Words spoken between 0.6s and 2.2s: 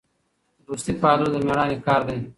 دوستي پالل د میړانې کار دی.